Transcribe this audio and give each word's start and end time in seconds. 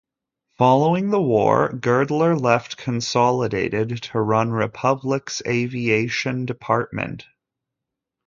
Following 0.57 1.11
the 1.11 1.21
war, 1.21 1.69
Girdler 1.73 2.35
left 2.35 2.75
Consolidated 2.75 4.01
to 4.01 4.19
run 4.19 4.49
Republic's 4.49 5.43
aviation 5.45 6.47
department. 6.47 7.27